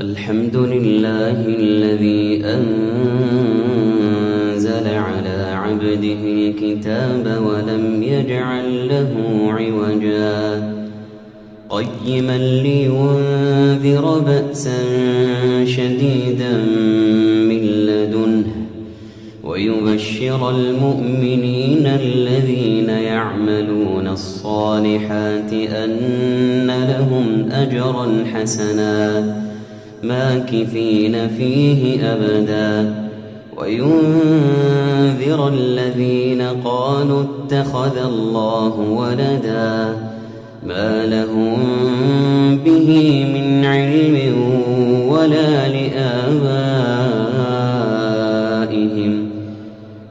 [0.00, 2.42] الحمد لله الذي
[4.54, 9.08] أنزل على عبده الكتاب ولم يجعل له
[9.48, 10.72] عوجا.
[11.70, 14.84] قيما لينذر بأسا
[15.64, 16.56] شديدا
[17.50, 18.52] من لدنه
[19.44, 29.47] ويبشر المؤمنين الذين يعملون الصالحات أن لهم أجرا حسنا.
[30.02, 32.94] ماكثين فيه أبدا.
[33.56, 39.96] وينذر الذين قالوا اتخذ الله ولدا
[40.66, 41.58] ما لهم
[42.64, 44.34] به من علم
[45.08, 45.77] ولا لآبائهم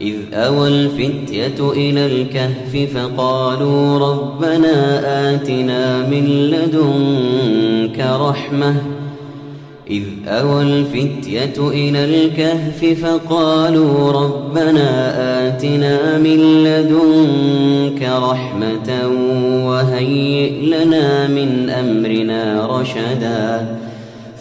[0.00, 5.00] إذ أوى الفتية إلى الكهف فقالوا ربنا
[5.34, 8.74] آتنا من لدنك رحمةً.
[9.90, 15.14] إذ أوى الفتية إلى الكهف فقالوا ربنا
[15.48, 19.08] آتنا من لدنك رحمة
[19.66, 23.76] وهيئ لنا من أمرنا رشدا.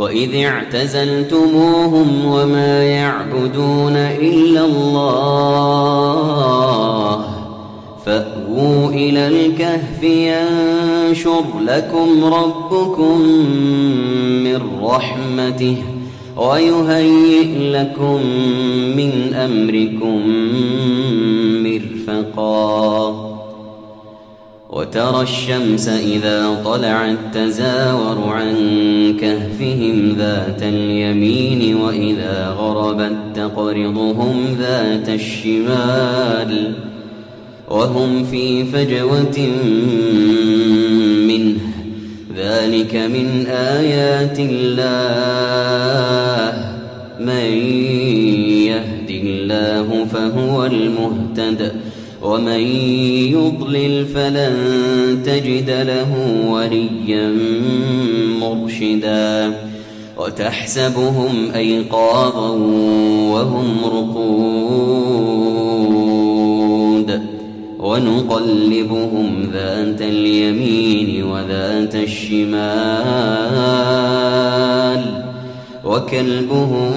[0.00, 5.90] وإذ اعتزلتموهم وما يعبدون إلا الله
[8.06, 13.20] فأووا إلى الكهف ينشر لكم ربكم
[14.44, 15.76] من رحمته
[16.36, 18.26] ويهيئ لكم
[18.96, 20.20] من أمركم
[21.62, 23.30] مرفقا
[24.70, 28.56] وترى الشمس إذا طلعت تزاور عن
[29.20, 36.72] كهفهم ذات اليمين وإذا غربت تقرضهم ذات الشمال
[37.68, 39.38] وهم في فجوة
[41.28, 41.60] منه.
[42.36, 45.10] ذلك من آيات الله.
[47.20, 47.52] من
[48.66, 51.72] يهد الله فهو المهتد.
[52.22, 52.60] ومن
[53.32, 54.54] يضلل فلن
[55.24, 57.32] تجد له وليا
[58.40, 59.52] مرشدا.
[60.18, 62.50] وتحسبهم أيقاظا
[63.32, 64.40] وهم رقود.
[67.78, 72.60] ونقلبهم ذات اليمين وذات الشمال.
[75.84, 76.92] وكلبهم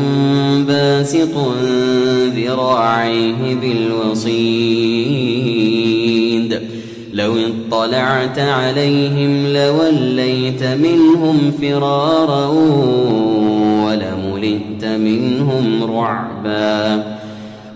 [0.65, 1.35] باسط
[2.35, 4.83] ذراعيه بالوصيد.
[7.13, 12.47] لو اطلعت عليهم لوليت منهم فرارا
[13.85, 17.03] ولملئت منهم رعبا.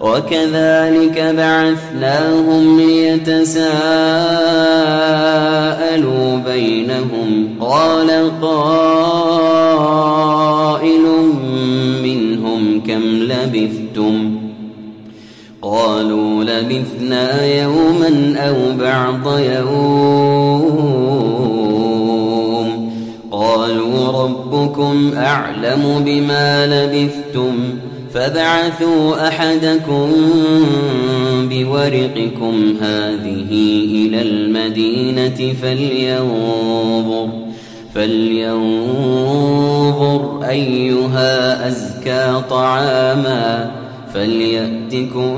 [0.01, 3.57] وكذلك بعثناهم ليتساءلوا
[6.37, 7.49] بينهم.
[7.59, 8.65] قال قائل
[12.03, 14.35] منهم كم لبثتم؟
[15.61, 20.77] قالوا لبثنا يوما أو بعض يوم.
[23.31, 27.57] قالوا ربكم أعلم بما لبثتم.
[28.13, 30.11] فابعثوا أحدكم
[31.49, 33.51] بورقكم هذه
[33.91, 37.29] إلى المدينة فلينظر
[37.95, 39.29] فلينظر
[40.49, 43.71] أيها أزكى طعاما
[44.13, 45.37] فليأتكم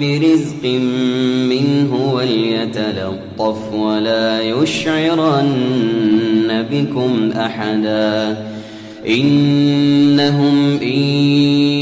[0.00, 0.64] برزق
[1.48, 5.52] منه وليتلطف ولا يشعرن
[6.70, 8.36] بكم أحدا
[9.08, 11.81] إنهم إن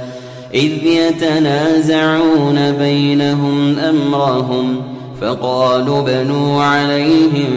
[0.53, 4.81] إذ يتنازعون بينهم أمرهم
[5.21, 7.49] فقالوا بنوا عليهم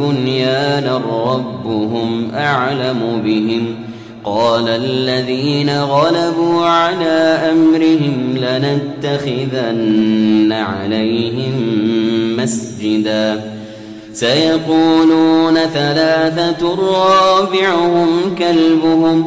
[0.00, 3.74] بنيانا ربهم أعلم بهم
[4.24, 9.72] قال الذين غلبوا على أمرهم لنتخذن
[10.52, 11.52] عليهم
[12.36, 13.56] مسجدا
[14.12, 19.26] سيقولون ثلاثة رابعهم كلبهم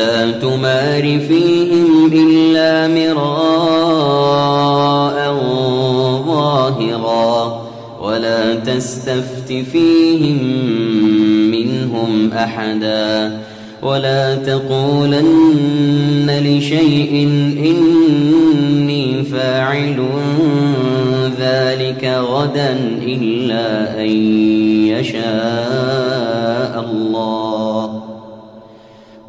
[0.00, 3.18] فلا تمار فيهم إلا مراء
[6.26, 7.62] ظاهرا
[8.02, 10.38] ولا تستفت فيهم
[11.50, 13.38] منهم أحدا
[13.82, 17.28] ولا تقولن لشيء
[17.66, 20.08] إني فاعل
[21.40, 24.10] ذلك غدا إلا أن
[24.88, 25.99] يشاء.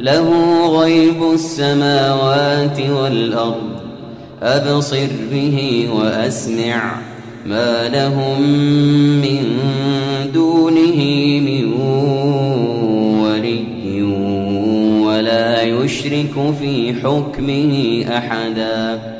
[0.00, 0.28] له
[0.80, 3.70] غيب السماوات والأرض.
[4.42, 7.00] أبصر به وأسمع
[7.46, 8.42] ما لهم
[9.20, 9.44] من
[10.34, 11.00] دونه
[11.40, 11.72] من
[13.22, 14.02] ولي
[15.02, 19.19] ولا يشرك في حكمه أحدا.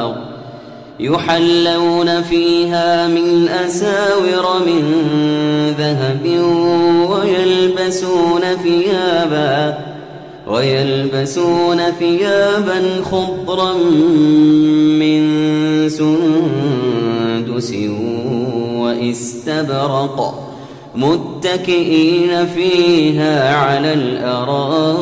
[1.01, 4.83] يحلون فيها من أساور من
[5.77, 6.25] ذهب
[7.09, 9.77] ويلبسون ثيابا
[10.47, 13.73] ويلبسون ثيابا خضرا
[14.99, 15.21] من
[15.89, 17.73] سندس
[18.75, 20.47] واستبرق
[20.95, 25.01] متكئين فيها على الأرائك.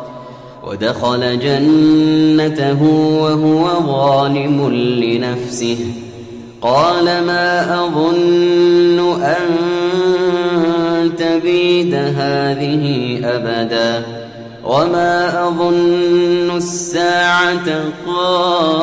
[0.71, 2.83] ودخل جنته
[3.21, 4.69] وهو ظالم
[5.03, 5.77] لنفسه.
[6.61, 9.47] قال ما أظن أن
[11.17, 14.05] تبيد هذه أبدا
[14.63, 18.81] وما أظن الساعة قائمة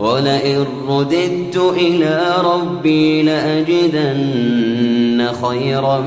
[0.00, 6.00] ولئن رددت إلى ربي لأجدن خيرا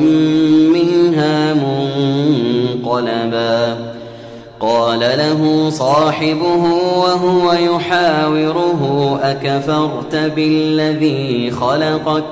[0.74, 3.78] منها منقلبا.
[4.60, 6.64] قال له صاحبه
[6.98, 12.24] وهو يحاوره أكفرت بالذي خلقك؟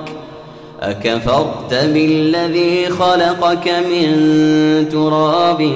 [0.82, 4.08] أكفرت بالذي خلقك من
[4.92, 5.72] تراب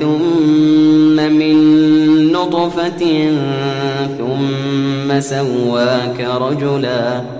[0.00, 1.56] ثم من
[2.32, 3.30] نطفة
[4.18, 7.39] ثم سواك رجلا.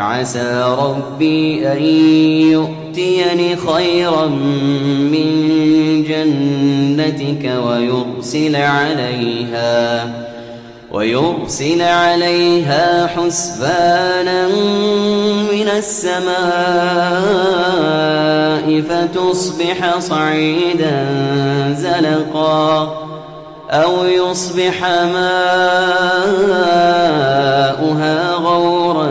[0.00, 1.82] فعسى ربي أن
[2.52, 4.26] يؤتيني خيرا
[5.12, 5.28] من
[6.08, 10.10] جنتك ويرسل عليها
[10.92, 14.48] ويرسل عليها حسبانا
[15.52, 16.30] من السماء
[18.80, 21.06] فتصبح صعيدا
[21.78, 23.00] زلقا
[23.70, 25.60] أو يصبح ماؤها
[28.34, 29.10] غورا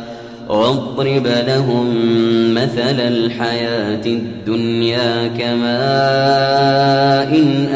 [0.51, 1.87] واضرب لهم
[2.53, 5.71] مثل الحياة الدنيا كماء
[7.39, 7.67] إن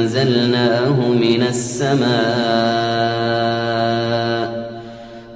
[0.00, 2.06] أنزلناه من السماء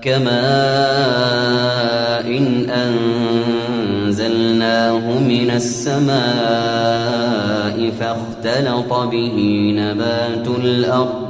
[0.02, 0.30] كماء
[2.38, 2.70] إن
[4.08, 6.20] أنزلناه من السماء
[8.00, 9.36] فاختلط به
[9.76, 11.29] نبات الأرض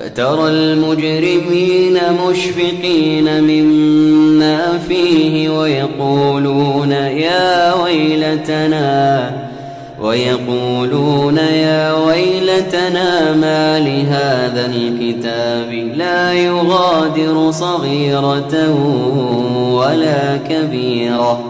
[0.00, 9.30] فترى المجرمين مشفقين مما فيه ويقولون يا ويلتنا
[10.02, 18.74] ويقولون يا ويلتنا ما لهذا الكتاب لا يغادر صغيرة
[19.72, 21.49] ولا كبيرة.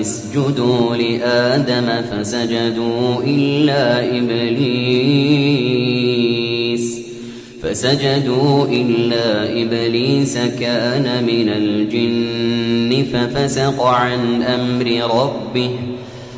[0.00, 5.34] اسجدوا لآدم فسجدوا إلا إبليس.
[7.62, 14.86] فسجدوا إلا إبليس كان من الجن ففسق عن أمر
[15.20, 15.70] ربه.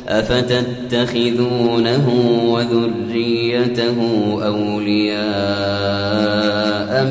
[0.07, 2.05] أفتتخذونه
[2.45, 3.97] وذريته
[4.45, 5.27] أولياء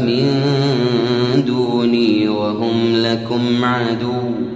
[0.03, 0.27] من
[1.47, 4.56] دوني وهم لكم عدو.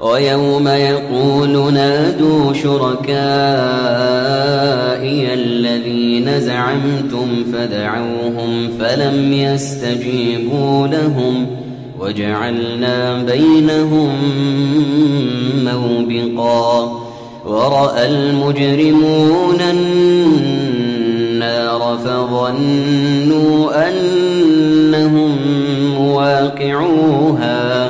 [0.00, 3.10] ويوم يقول نادوا شركائي
[5.34, 11.46] الذين زعمتم فدعوهم فلم يستجيبوا لهم
[12.00, 14.12] وجعلنا بينهم
[15.64, 17.00] موبقا
[17.46, 20.98] ورأى المجرمون النار
[22.04, 25.36] فظنوا أنهم
[25.98, 27.89] مواقعوها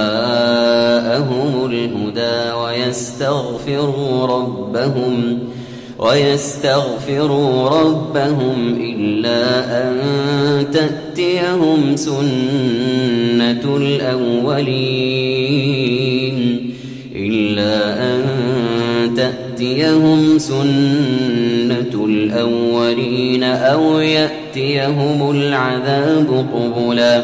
[2.55, 5.39] ويستغفروا ربهم
[5.99, 9.97] ويستغفروا ربهم إلا أن
[10.73, 15.11] تأتيهم سنة الأولين
[17.15, 18.21] إلا أن
[19.15, 27.23] تأتيهم سنة الأولين أو يأتيهم العذاب قبلا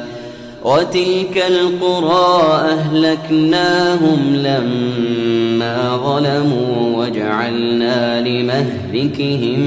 [0.63, 9.59] وتلك القرى أهلكناهم لما ظلموا وجعلنا لمهلكهم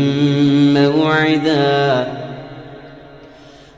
[0.75, 2.07] موعدا.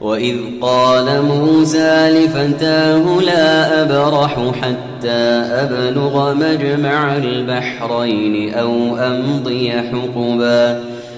[0.01, 5.23] وإذ قال موسى لفتاه لا أبرح حتى
[5.63, 10.96] أبلغ مجمع البحرين أو أمضي حقباً.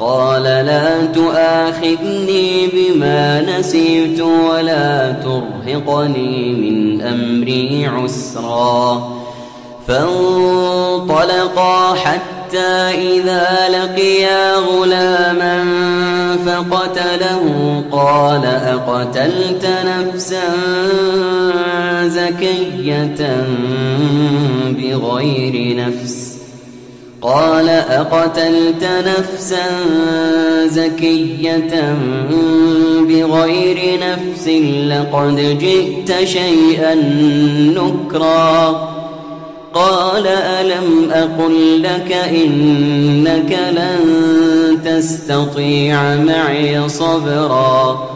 [0.00, 9.16] قال لا تؤاخذني بما نسيت ولا ترهقني من أمري عسرا.
[9.88, 15.64] فانطلقا حتى إذا لقيا غلاما
[16.46, 20.42] فقتله قال أقتلت نفسا
[22.06, 23.46] زكية
[24.70, 26.35] بغير نفس؟
[27.26, 29.66] قال أقتلت نفسا
[30.66, 31.96] زكية
[33.00, 34.48] بغير نفس
[34.88, 36.94] لقد جئت شيئا
[37.74, 38.88] نكرا.
[39.74, 43.98] قال ألم أقل لك إنك لن
[44.84, 48.15] تستطيع معي صبرا.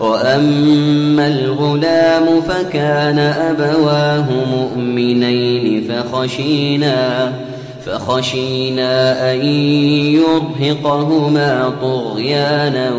[0.00, 7.32] وأما الغلام فكان أبواه مؤمنين فخشينا
[7.86, 9.44] فخشينا أن
[10.14, 12.90] يرهقهما طغيانا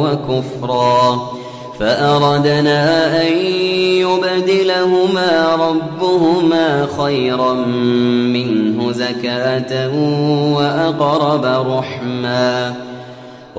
[0.00, 1.30] وكفرا
[1.80, 3.32] فأردنا أن
[4.00, 7.54] يبدلهما ربهما خيرا
[8.34, 9.88] منه زكاة
[10.54, 12.74] وأقرب رحما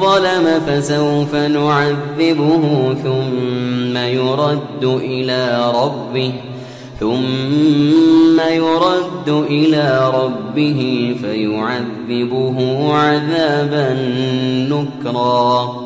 [0.00, 6.32] ظلم فسوف نعذبه ثم يرد إلى ربه
[7.00, 13.96] ثم يرد إلى ربه فيعذبه عذابا
[14.70, 15.85] نكرا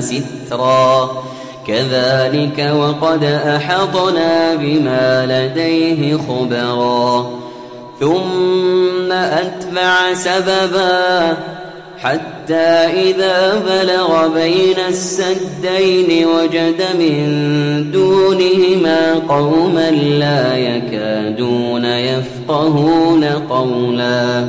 [0.00, 1.10] سترا.
[1.66, 7.30] كذلك وقد أحطنا بما لديه خبرا.
[8.00, 11.36] ثم أتبع سببا
[11.98, 24.46] حتى إذا بلغ بين السدين وجد من دونهما قوما لا يكادون يفقهون قولا.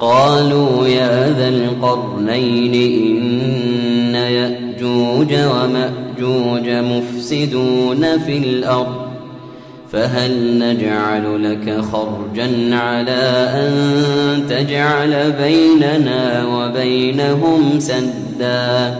[0.00, 3.63] قالوا يا ذا القرنين إن
[4.84, 9.04] يأجوج ومأجوج مفسدون في الأرض
[9.92, 13.72] فهل نجعل لك خرجا على أن
[14.48, 18.94] تجعل بيننا وبينهم سدا؟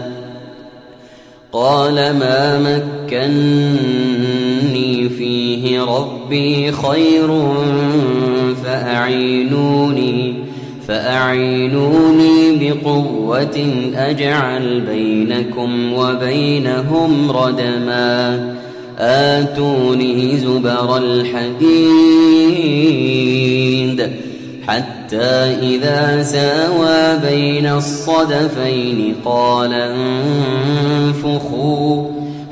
[1.51, 2.59] قال ما
[3.09, 3.49] مكني
[5.09, 7.53] فيه ربي خير
[8.63, 10.44] فأعينوني
[10.87, 18.55] فأعينوني بقوة أجعل بينكم وبينهم ردماً.
[18.99, 21.71] آتوني زبر الحديد
[24.67, 29.73] حتى إذا ساوى بين الصدفين قال
[31.03, 32.14] انفخوا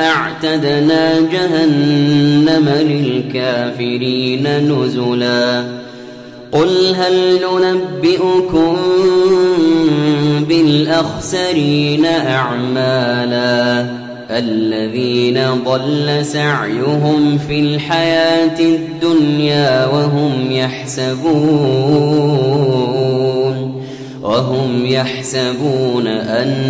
[0.00, 5.82] أعتدنا جهنم للكافرين نزلاً.
[6.52, 8.76] قل هل ننبئكم
[10.48, 13.86] بالأخسرين أعمالا؟
[14.30, 23.11] الذين ضل سعيهم في الحياة الدنيا وهم يحسبون.
[24.22, 26.62] وهم يحسبون أنهم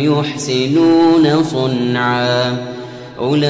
[0.00, 2.56] يحسنون صنعا.
[3.18, 3.40] أولئك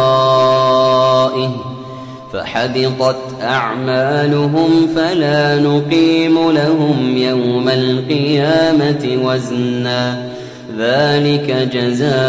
[2.34, 10.31] فحبطت أعمالهم فلا نقيم لهم يوم القيامة وزنا.
[10.79, 12.21] ذلك جزاؤهم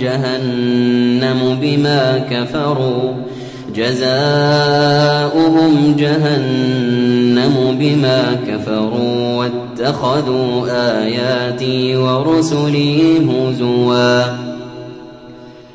[0.00, 3.12] جهنم بما كفروا.
[3.74, 4.84] جزاؤهم
[5.98, 9.36] جهنم بما كفروا.
[9.36, 10.66] واتخذوا
[11.02, 14.49] آياتي ورسلي هزوا.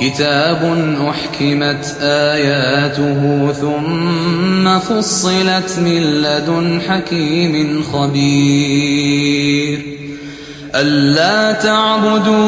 [0.00, 0.62] كتاب
[1.10, 9.78] أحكمت آياته ثم فصلت من لدن حكيم خبير.
[10.74, 12.38] ألا تعبدوا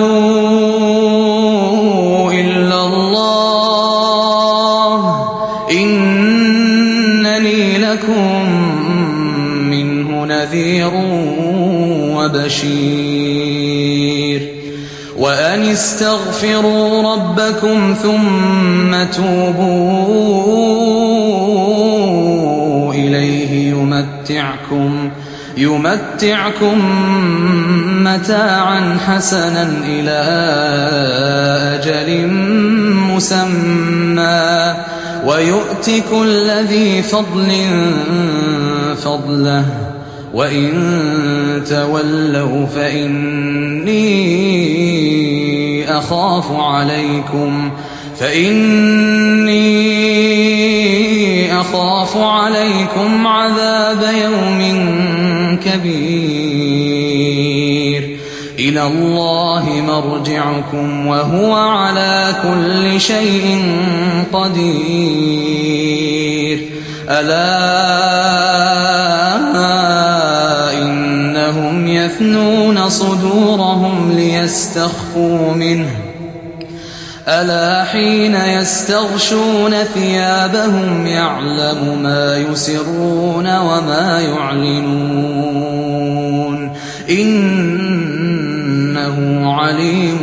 [2.32, 4.20] إلا الله
[5.70, 7.18] إنني
[7.78, 8.50] لكم
[9.70, 10.90] منه نذير
[12.16, 13.40] وبشير.
[15.20, 20.40] وأن استغفروا ربكم ثم توبوا
[22.94, 25.10] إليه يمتعكم
[25.56, 26.78] يمتعكم
[28.04, 30.20] متاعا حسنا إلى
[31.80, 32.26] أجل
[33.12, 34.74] مسمى
[35.26, 37.52] ويؤت كل ذي فضل
[38.96, 39.89] فضله
[40.34, 44.00] وإن تولوا فإني
[45.98, 47.70] أخاف عليكم
[48.18, 49.60] فإني
[51.60, 54.60] أخاف عليكم عذاب يوم
[55.64, 57.00] كبير
[58.58, 63.62] إلى الله مرجعكم وهو على كل شيء
[64.32, 65.40] قدير
[67.08, 68.20] ألا
[71.50, 75.90] إنهم يثنون صدورهم ليستخفوا منه.
[77.28, 85.20] ألا حين يستغشون ثيابهم يعلم ما يسرون وما يعلنون.
[87.10, 88.40] إنه
[89.52, 90.18] عليم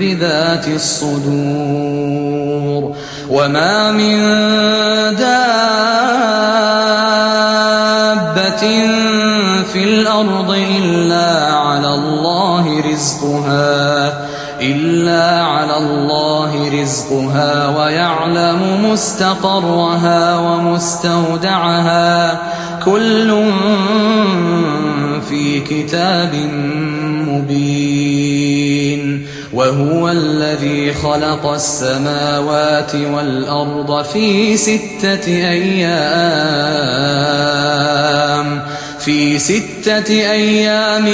[0.00, 2.16] بذات الصدور.
[3.30, 4.18] وما من
[5.16, 5.95] دابة
[10.20, 14.26] الأرض إلا على الله رزقها
[14.60, 22.40] إلا على الله رزقها ويعلم مستقرها ومستودعها.
[22.84, 23.50] كل
[25.28, 26.34] في كتاب
[27.28, 35.96] مبين وهو الذي خلق السماوات والأرض في ستة أيام.
[39.06, 41.06] في ستة أيام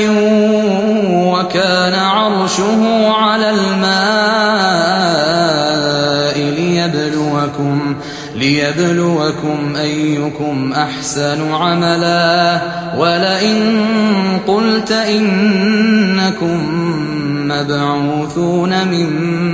[1.06, 3.92] وكان عرشه على الماء
[6.38, 7.96] ليبلوكم
[8.36, 12.60] ليبلوكم أيكم أحسن عملا.
[12.98, 13.78] ولئن
[14.46, 16.58] قلت إنكم
[17.48, 19.10] مبعوثون من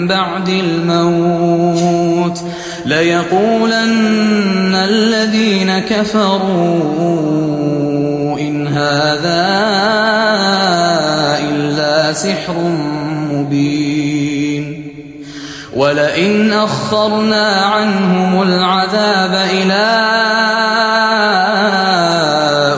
[0.06, 2.42] بعد الموت.
[2.88, 6.38] ليقولن الذين كفروا
[8.40, 9.46] إن هذا
[11.50, 12.54] إلا سحر
[13.32, 14.84] مبين
[15.76, 19.88] ولئن أخرنا عنهم العذاب إلى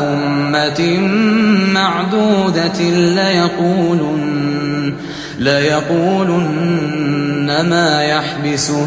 [0.03, 0.99] أمة
[1.73, 4.95] معدودة ليقولن,
[5.39, 6.81] ليقولن
[7.61, 8.87] ما يحبسه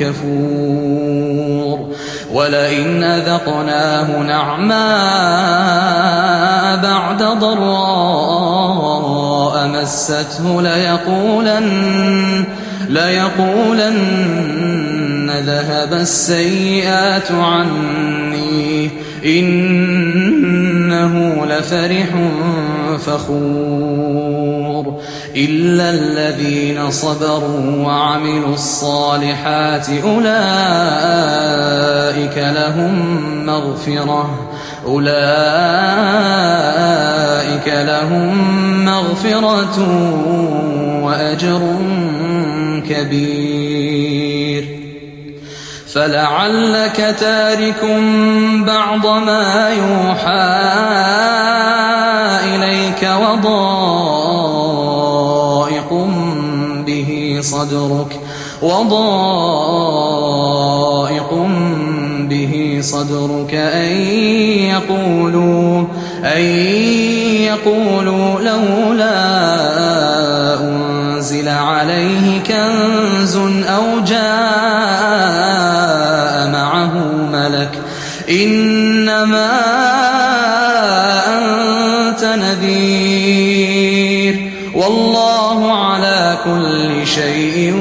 [0.00, 1.88] كفور
[2.32, 4.78] ولئن أذقناه نعماء
[6.82, 8.48] بعد ضراء
[9.68, 12.44] مسته ليقولن
[12.88, 14.38] ليقولن
[15.30, 18.90] ذهب السيئات عني.
[19.24, 22.06] إنه لفرح
[22.98, 25.00] فخور.
[25.36, 30.28] إلا الذين صبروا وعملوا الصالحات أولئك
[32.38, 34.50] لهم مغفرة
[34.86, 35.28] أولئك
[37.68, 39.78] لهم مغفرة
[41.02, 41.76] وأجر
[42.88, 44.78] كبير
[45.94, 47.84] فلعلك تارك
[48.66, 50.58] بعض ما يوحى
[52.54, 54.17] إليك وضائق
[57.42, 58.20] صدرك
[58.62, 59.48] وضائق
[62.28, 63.92] به صدرك أن
[64.72, 65.84] يقولوا
[66.24, 66.40] أن
[67.44, 69.18] يقولوا لولا
[70.60, 73.36] أنزل عليه كنز
[73.66, 74.18] أو جاء
[76.50, 76.92] معه
[77.32, 77.70] ملك
[78.30, 79.77] إنما
[87.18, 87.74] شيء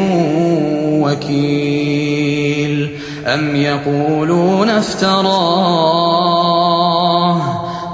[1.01, 2.89] وكيل.
[3.25, 6.37] أم يقولون افتراه؟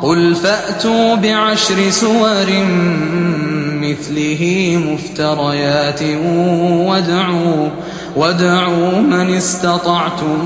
[0.03, 2.47] قل فأتوا بعشر سور
[3.81, 6.01] مثله مفتريات
[6.87, 7.69] وادعوا
[8.15, 10.45] وادعوا من استطعتم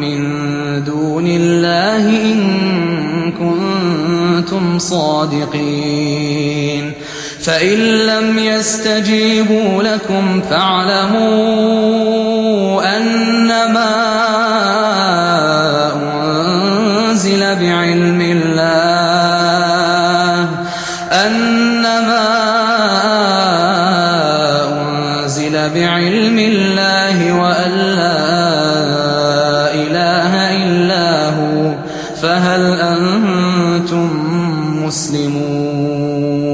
[0.00, 0.44] من
[0.84, 6.92] دون الله إن كنتم صادقين.
[7.44, 11.36] فإن لم يستجيبوا لكم فاعلموا
[12.96, 13.94] أنما
[17.10, 19.28] أنزل بعلم الله
[21.12, 22.26] أنما
[24.64, 28.24] أنزل بعلم الله وأن لا
[29.74, 30.32] إله
[30.64, 31.74] إلا هو
[32.22, 34.10] فهل أنتم
[34.86, 36.53] مسلمون؟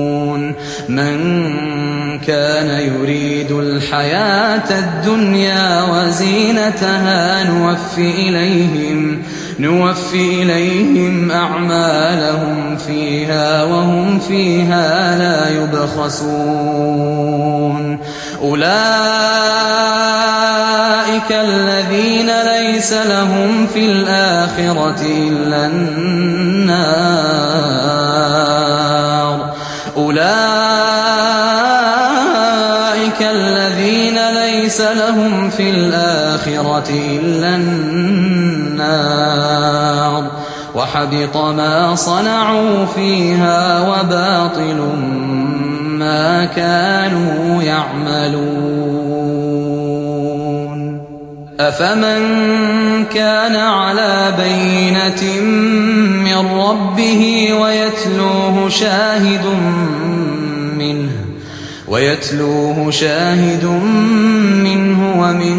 [0.91, 9.23] من كان يريد الحياة الدنيا وزينتها نوفي إليهم
[9.59, 16.91] نوفي إليهم أعمالهم فيها وهم فيها لا يبخسون.
[18.43, 18.71] أولئك
[21.31, 26.91] الذين ليس لهم في الآخرة إلا النار.
[29.97, 30.80] أولئك
[34.71, 38.91] ليس لهم في الآخرة إلا النار
[40.75, 44.81] وحبط ما صنعوا فيها وباطل
[45.83, 48.51] ما كانوا يعملون
[51.61, 52.25] أفمن
[53.05, 55.41] كان على بينة
[56.25, 59.47] من ربه ويتلوه شاهد
[60.79, 61.30] منه
[61.91, 63.65] ويتلوه شاهد
[64.65, 65.59] منه ومن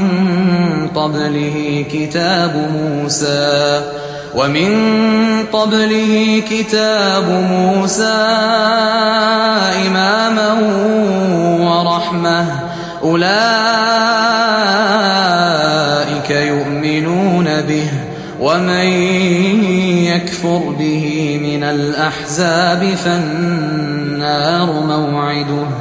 [0.95, 3.81] قبله كتاب موسى
[4.35, 4.71] ومن
[5.53, 8.03] قبله كتاب موسى
[9.87, 10.53] إماما
[11.59, 12.45] ورحمة.
[13.03, 13.31] أولئك
[16.29, 17.87] يؤمنون به
[18.39, 18.85] ومن
[20.05, 25.80] يكفر به من الأحزاب فالنار موعده.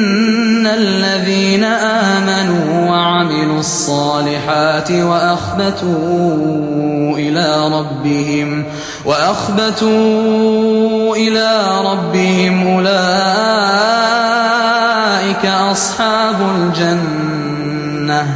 [0.67, 6.31] الذين آمنوا وعملوا الصالحات وأخبتوا
[7.17, 8.65] إلى ربهم
[9.05, 9.91] وأخبتوا
[11.15, 12.91] إلى ربهم أولئك
[15.45, 18.35] أصحاب الجنة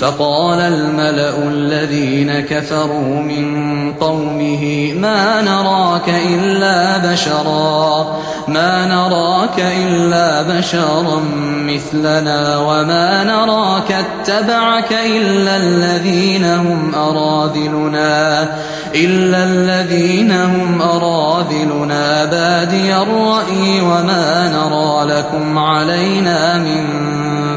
[0.00, 8.18] فقال الملأ الذين كفروا من قومه ما نراك إلا بشرا
[8.48, 11.22] ما نراك إلا بشرا
[11.66, 18.48] مثلنا وما نراك اتبعك إلا الذين هم أراذلنا
[18.94, 22.24] إلا الذين هم أراذلنا.
[22.24, 27.08] بادي الرأي وما نرى لكم علينا من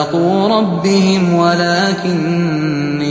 [0.00, 3.10] ملاقو ربهم ولكني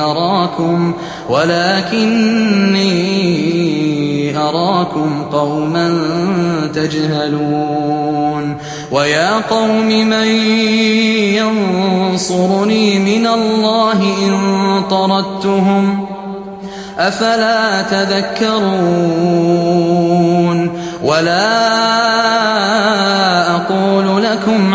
[0.00, 0.94] أراكم
[1.28, 2.78] ولكني
[4.38, 5.98] أراكم قوما
[6.74, 8.56] تجهلون.
[8.92, 10.26] ويا قوم من
[11.36, 16.06] ينصرني من الله إن طردتهم
[16.98, 19.10] أفلا تذكرون؟
[21.04, 21.80] ولا
[23.56, 24.74] أقول لكم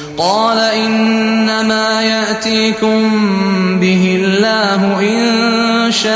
[0.17, 3.11] قال إنما يأتيكم
[3.79, 6.11] به الله إن شاء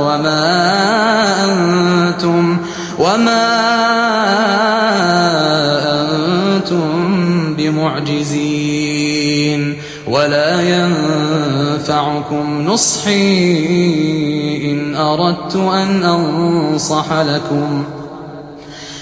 [0.00, 0.48] وما
[1.44, 2.56] أنتم
[2.98, 3.48] وما
[6.56, 9.08] أنتم بمعجزين
[10.08, 10.60] ولا
[11.80, 13.58] ينفعكم نصحي
[14.72, 17.84] إن أردت أن أنصح لكم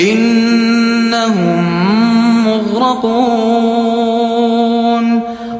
[0.00, 1.64] إنهم
[2.46, 4.00] مغرقون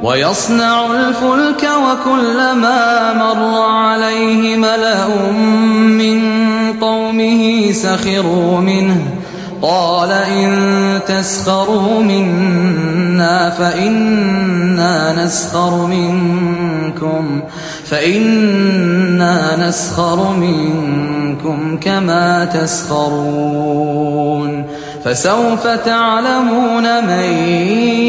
[0.02, 5.08] ويصنع الفلك وكلما مر عليه ملأ
[5.82, 6.20] من
[6.80, 9.00] قومه سخروا منه
[9.62, 12.02] قال إن تسخروا
[13.58, 17.40] فإنا نسخر منكم
[17.84, 24.00] فإنا نسخر منكم كما تسخرون
[25.04, 27.22] فسوف تعلمون من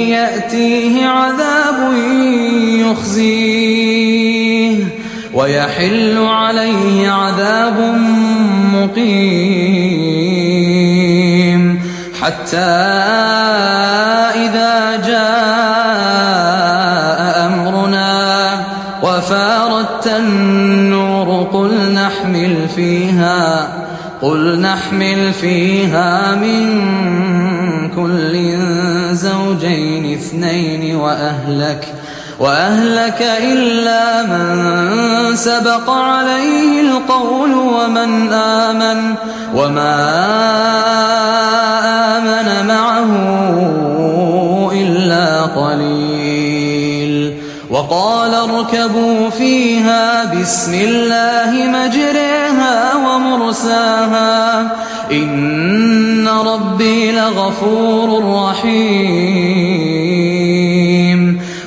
[0.09, 1.93] يأتيه عذاب
[2.91, 4.01] يخزيه
[5.33, 7.95] ويحل عليه عذاب
[8.73, 10.11] مقيم
[12.21, 12.57] حتى
[19.21, 23.67] وفاردت النور قل نحمل فيها
[24.21, 26.81] قل نحمل فيها من
[27.95, 28.57] كل
[29.15, 31.93] زوجين اثنين وأهلك
[32.39, 39.15] وأهلك إلا من سبق عليه القول ومن آمن
[39.55, 39.95] وما
[42.17, 43.11] آمن معه
[44.73, 45.90] إلا قليل.
[47.71, 54.61] وقال اركبوا فيها بسم الله مجريها ومرساها.
[55.11, 59.71] إن ربي لغفور رحيم.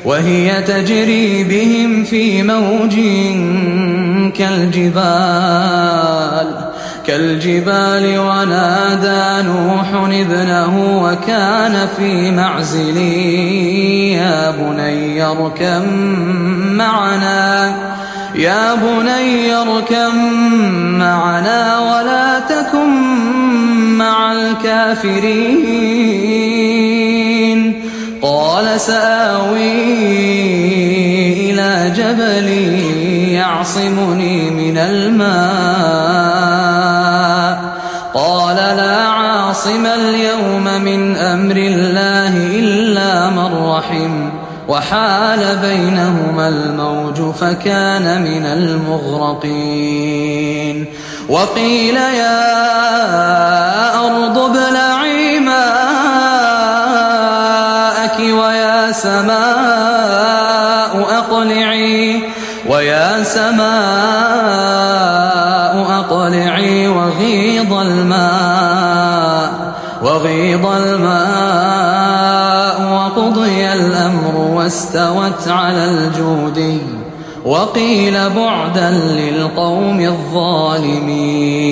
[0.05, 2.95] وهي تجري بهم في موج
[4.39, 6.14] كالجبال.
[7.07, 12.97] كالجبال ونادى نوح ابنه وكان في معزل
[14.17, 15.83] يا بني اركم
[16.77, 17.77] معنا
[18.35, 20.17] يا بني اركم
[20.99, 22.91] معنا ولا تكن
[23.99, 25.75] مع الكافرين.
[28.23, 29.73] قال سآوي
[31.51, 32.49] إلى جبل
[33.33, 36.14] يعصمني من الماء.
[39.65, 44.31] عاصم اليوم من أمر الله إلا من رحم
[44.69, 48.47] وحال بينهما الموج فكان من
[49.27, 50.05] المغرقين
[51.29, 52.45] وقيل يا
[54.07, 55.65] أرض ابلعي ماءك
[58.21, 59.45] ويا سماء
[61.11, 62.23] أقلعي
[62.69, 63.65] ويا سماء
[65.91, 69.24] أقلعي وغيض الماء
[70.05, 71.95] وغيض الماء
[72.93, 76.79] وقضي الأمر واستوت على الجودي
[77.45, 81.65] وقيل بعدا للقوم الظالمين.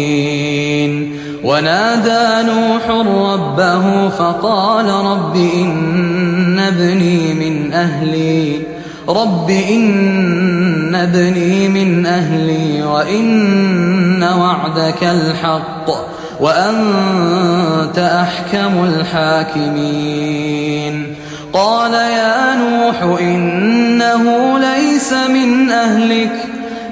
[1.45, 8.61] ونادى نوح ربه فقال رب إن ابني من أهلي
[9.09, 16.13] رب إن ابني من أهلي وإن وعدك الحق.
[16.43, 20.35] وأنت أحكم الحاكمين.
[21.53, 26.33] قال يا نوح إنه ليس من أهلك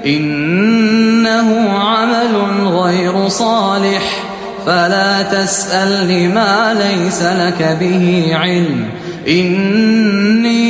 [0.05, 2.35] إنه عمل
[2.67, 4.23] غير صالح
[4.65, 8.85] فلا تسأل لما ليس لك به علم.
[9.27, 10.61] إني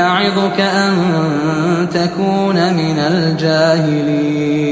[0.00, 0.96] أعظك أن
[1.94, 4.71] تكون من الجاهلين.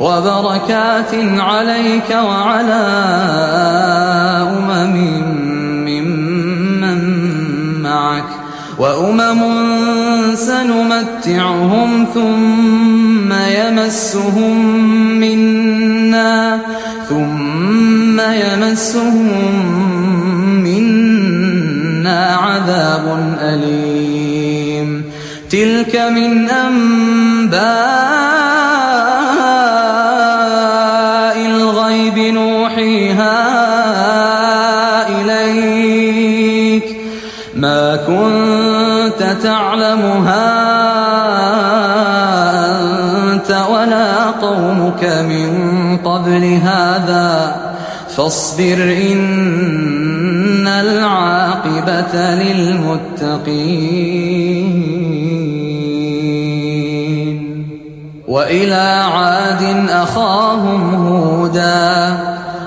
[0.00, 2.84] وبركات عليك وعلى
[4.56, 4.96] أمم
[5.86, 7.00] ممن
[7.82, 8.24] معك
[8.78, 9.40] وأمم
[10.34, 14.80] سنمتعهم ثم يمسهم
[15.20, 16.60] منا
[17.08, 19.30] ثم يمسهم
[20.64, 25.02] منا عذاب أليم
[25.50, 28.35] تلك من أنباء
[38.06, 40.66] كنت تعلمها
[43.32, 45.50] أنت ولا قومك من
[46.04, 47.56] قبل هذا.
[48.16, 53.46] فاصبر إن العاقبة للمتقين.
[58.28, 62.35] وإلى عاد أخاهم هودا.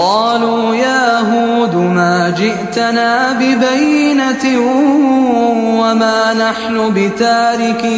[0.00, 4.60] قالوا يا هود ما جئتنا ببينة
[5.80, 7.90] وما نحن بتاركي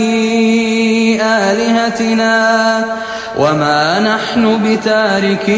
[1.22, 2.84] آلهتنا
[3.38, 5.52] وما نحن بتاركي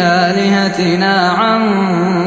[0.00, 1.62] آلهتنا عن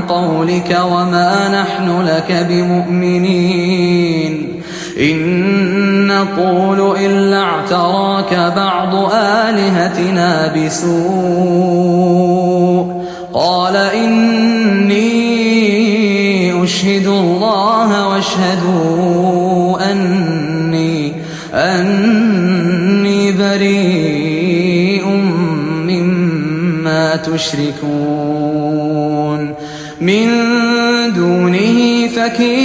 [0.01, 4.54] قولك وما نحن لك بمؤمنين.
[4.99, 10.95] إن نقول إلا اعتراك بعض آلهتنا بسوء.
[13.33, 15.03] قال إني
[16.63, 21.13] أشهد الله واشهدوا أني
[21.53, 25.07] أني بريء
[25.87, 28.65] مما تشركون.
[30.01, 30.27] من
[31.15, 32.64] دونه فكيدوني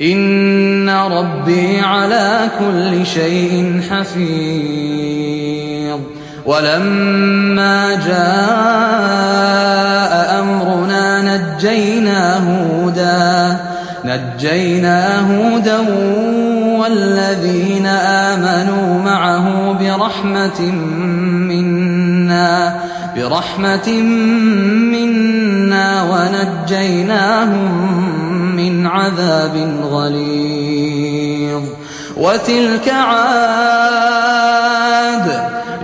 [0.00, 5.26] إن ربي على كل شيء حفيظ
[6.46, 8.26] ولما جاء
[10.40, 13.56] أمرنا نجينا هودا
[14.04, 15.78] نجينا هودا
[16.78, 20.60] والذين آمنوا معه برحمة
[21.50, 22.80] منا
[23.16, 23.92] برحمة
[24.92, 25.45] منا
[26.10, 27.72] ونجيناهم
[28.56, 31.62] من عذاب غليظ
[32.16, 34.16] وتلك عاد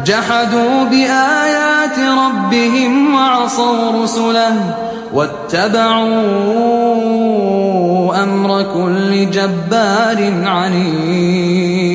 [0.06, 4.74] جحدوا بآيات ربهم وعصوا رسله
[5.14, 6.12] واتبعوا
[8.22, 11.91] أمر كل جبار عنيد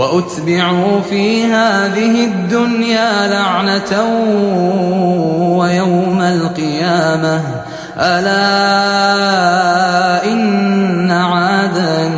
[0.00, 4.02] وأتبعوا في هذه الدنيا لعنة
[5.58, 7.42] ويوم القيامة.
[7.98, 8.64] ألا
[10.32, 12.10] إن عادا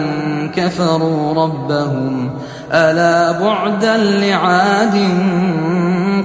[0.57, 2.31] كفروا ربهم.
[2.73, 4.95] ألا بعدا لعاد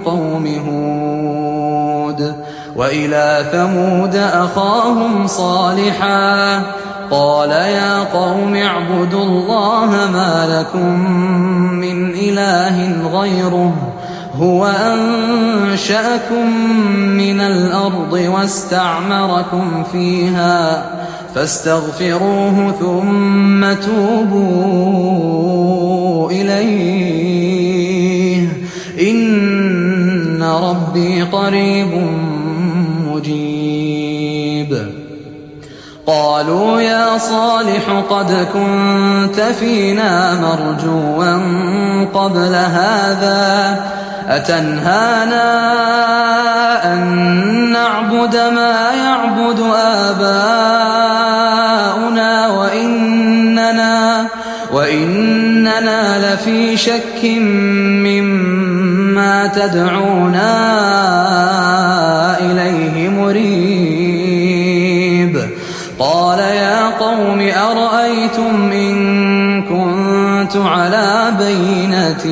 [0.05, 2.36] قوم هود.
[2.76, 6.62] وإلى ثمود أخاهم صالحا.
[7.12, 11.12] قال يا قوم اعبدوا الله ما لكم
[11.80, 13.74] من إله غيره
[14.36, 16.47] هو أنشأكم
[17.18, 20.86] من الأرض واستعمركم فيها
[21.36, 25.12] فاستغفروه ثم توبوا
[26.32, 27.68] إليه
[29.01, 31.89] إن ربي قريب
[33.08, 33.57] مجيب
[36.08, 41.36] قالوا يا صالح قد كنت فينا مرجوا
[42.14, 43.76] قبل هذا
[44.28, 45.43] أتنهانا
[46.93, 46.99] أن
[47.72, 49.60] نعبد ما يعبد
[50.10, 50.88] آباؤنا
[52.47, 54.26] وإننا
[54.74, 57.24] وإننا لفي شك
[58.05, 60.58] مما تدعونا
[62.39, 63.66] إليه مريب.
[70.48, 72.26] كنت على بينة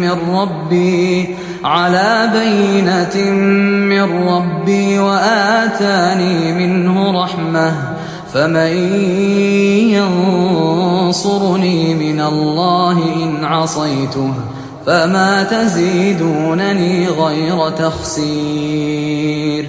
[0.00, 3.30] من ربي على بينة
[3.90, 7.72] من ربي وآتاني منه رحمة
[8.32, 8.72] فمن
[11.06, 14.34] ينصرني من الله إن عصيته
[14.86, 19.68] فما تزيدونني غير تخسير.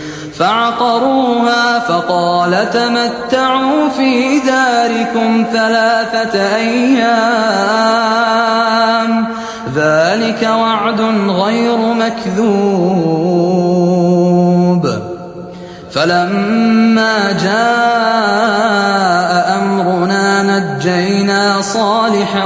[0.41, 7.11] فعقروها فقال تمتعوا في داركم ثلاثة أيام.
[9.75, 12.81] ذلك وعد غير مكذوب.
[15.91, 18.51] فلما جاء
[19.61, 22.45] أمرنا نجينا صالحا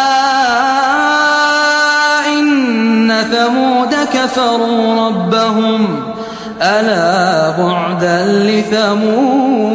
[3.23, 6.03] ثمود كفروا ربهم
[6.61, 9.71] ألا بعدا لثمود